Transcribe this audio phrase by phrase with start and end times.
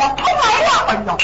[0.00, 1.16] 哎他来了哎呀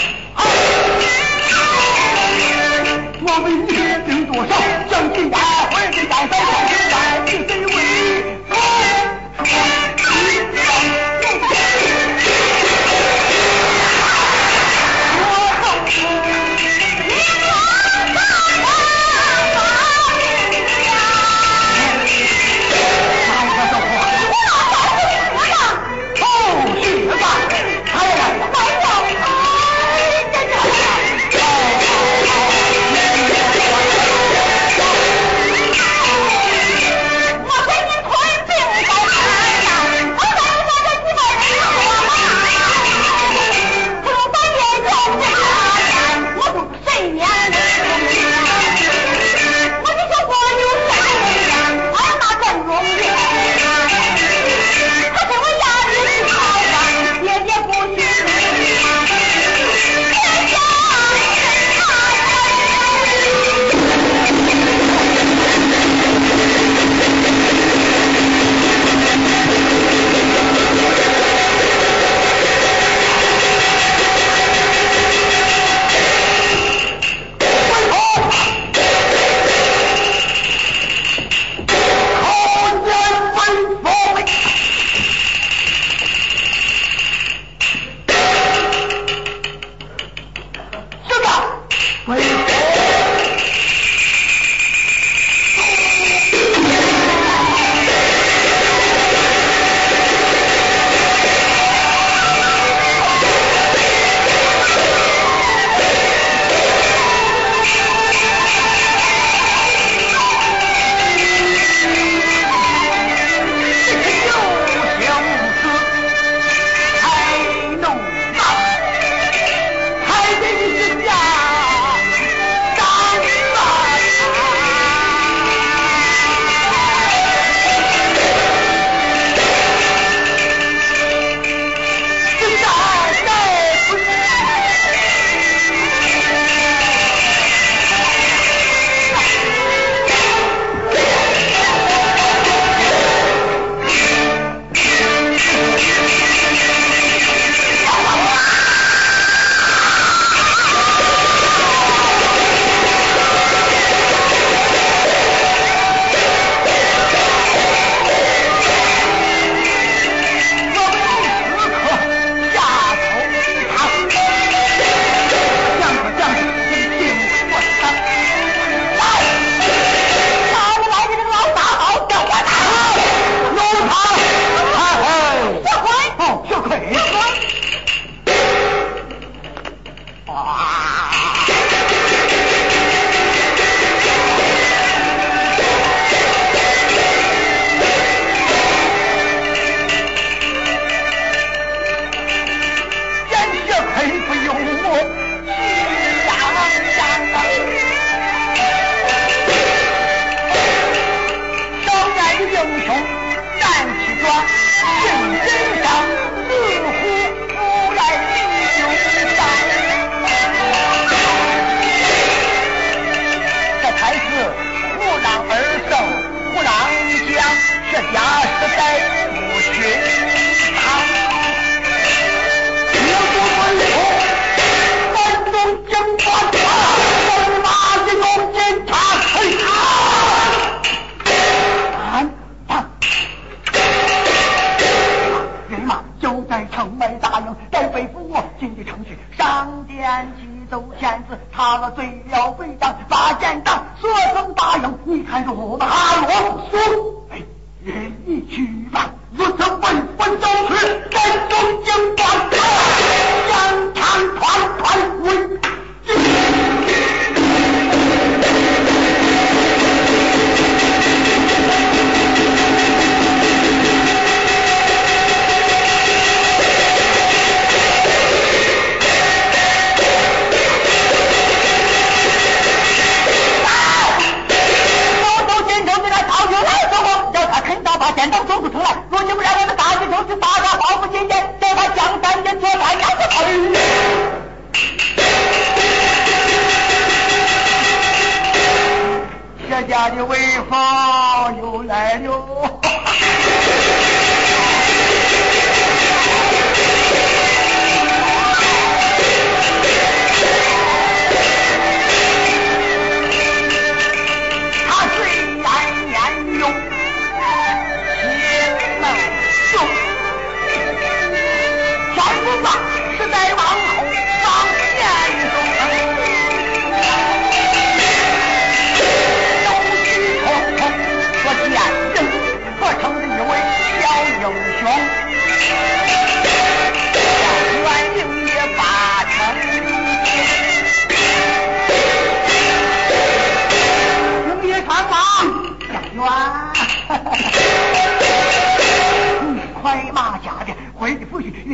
[240.71, 245.79] 走天子，他了罪了违章，把剑仗，说声答应，你看如何？
[245.85, 247.43] 阿罗说，哎，
[247.83, 249.11] 任你去吧。
[249.33, 252.29] 如曾问问奏去，在中将官，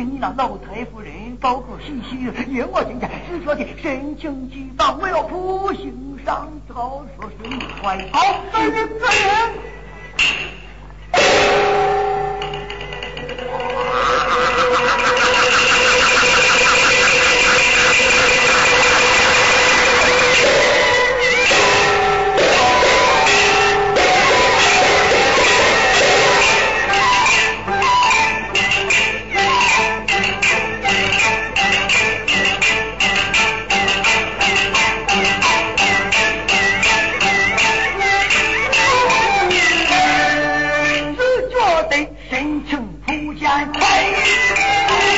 [0.03, 2.17] 你那老太夫人报告信息，
[2.51, 8.19] 因我今天只说的神情激动，我要步行上朝，说是你快跑，
[8.51, 10.44] 夫人夫人。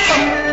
[0.08, 0.38] 风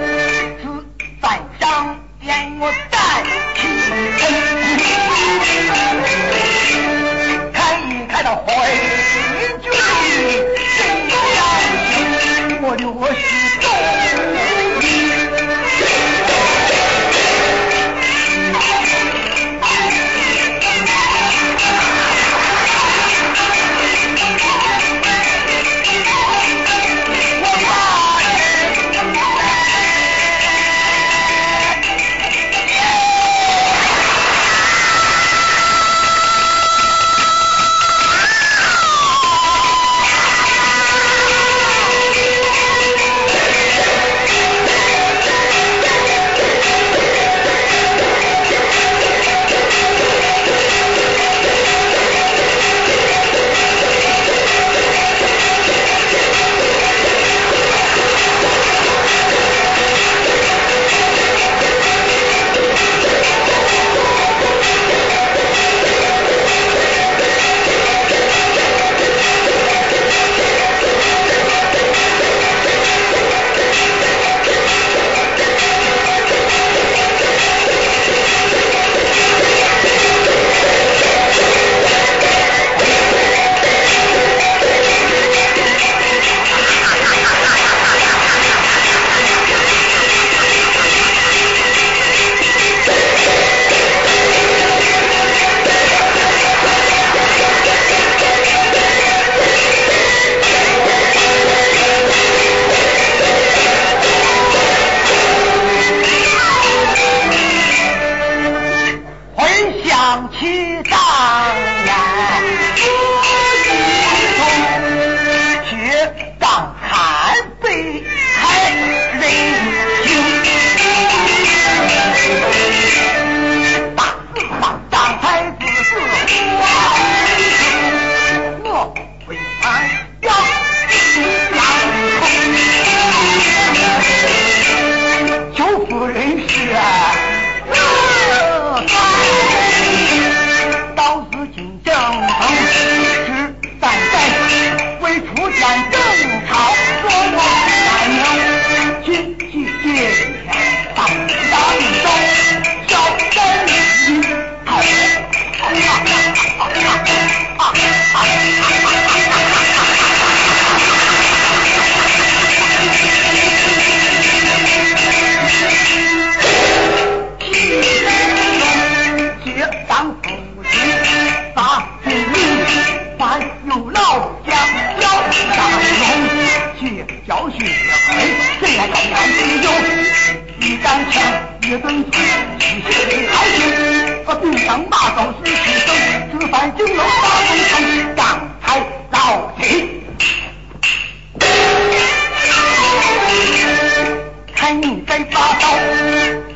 [194.74, 195.68] 看你在发刀，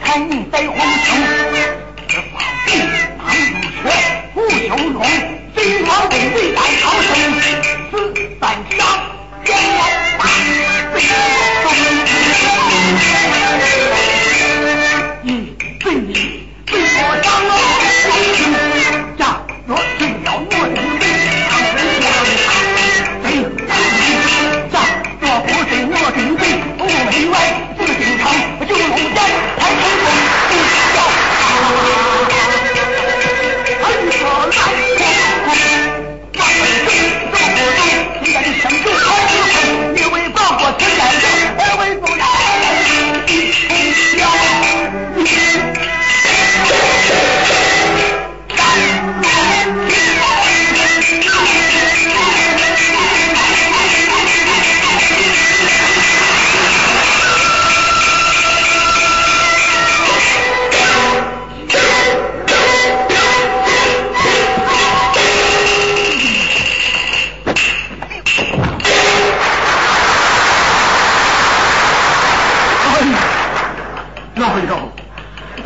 [0.02, 1.08] 看你在慌神。
[2.08, 2.72] 这宝贝
[3.16, 3.86] 挡如蛇，
[4.34, 5.00] 顾小龙，
[5.54, 6.87] 飞忙得为来。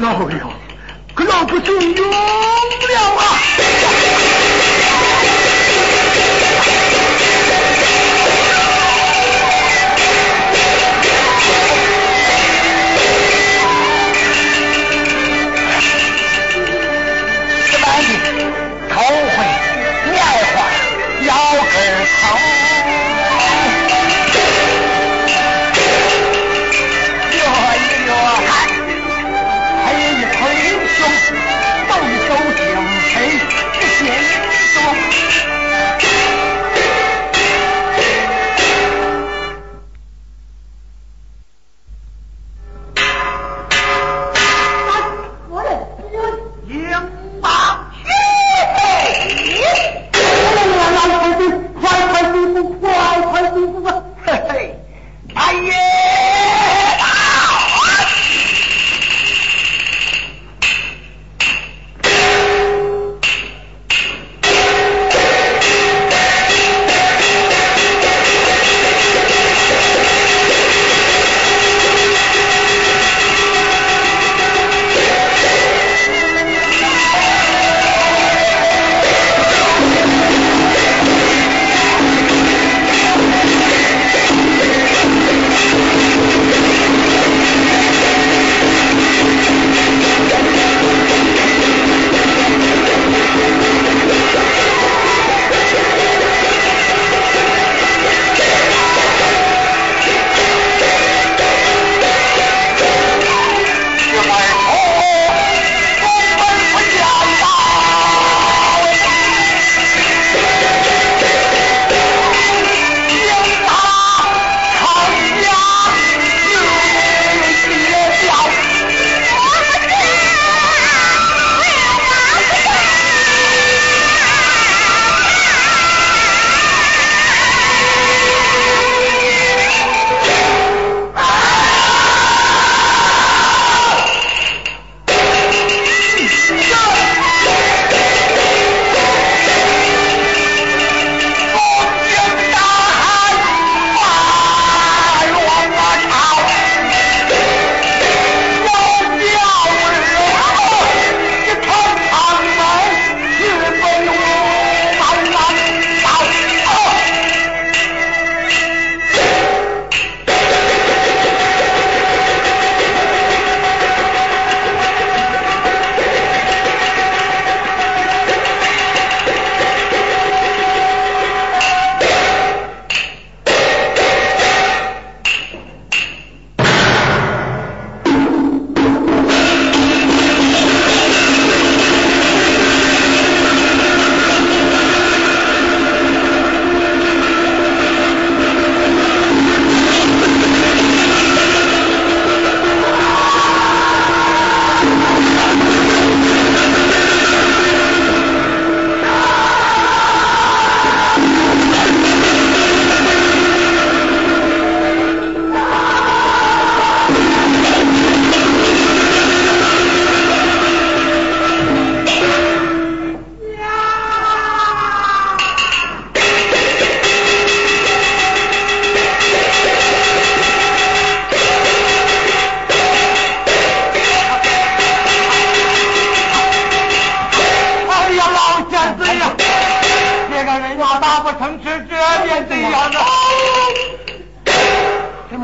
[0.03, 0.53] 老了
[1.15, 2.17] 可老不中用了
[3.19, 4.02] 啊。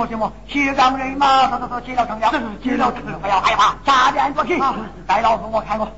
[0.07, 0.33] 什？
[0.49, 2.31] 西藏人马，走走走，接了城了，
[2.63, 4.61] 接了城了，不要害怕，下边过去，
[5.07, 5.89] 带老夫我看过。